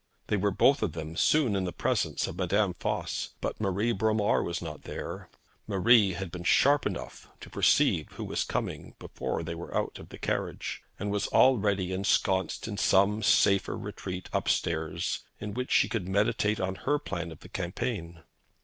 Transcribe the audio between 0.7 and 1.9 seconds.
of them soon in the